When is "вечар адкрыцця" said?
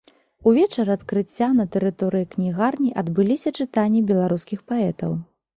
0.57-1.49